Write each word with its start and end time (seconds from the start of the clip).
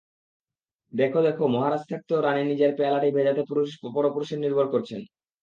দেখো 0.93 1.19
দেখো, 1.27 1.43
মহারাজ 1.47 1.81
থাকতেও 1.91 2.19
রানী 2.21 2.43
নিজের 2.45 2.71
পেয়ালাটি 2.77 3.09
ভেজাতে 3.17 3.41
পরপুরুষের 3.95 4.35
ওপর 4.35 4.43
নির্ভর 4.43 4.67
করছেন। 4.73 5.01